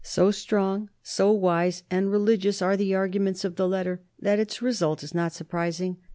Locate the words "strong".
0.31-0.89